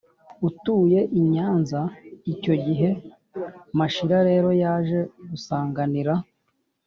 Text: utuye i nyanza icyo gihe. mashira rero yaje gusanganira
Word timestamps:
utuye 0.47 0.99
i 1.19 1.21
nyanza 1.31 1.81
icyo 2.33 2.53
gihe. 2.65 2.89
mashira 3.77 4.17
rero 4.29 4.49
yaje 4.61 4.99
gusanganira 5.29 6.13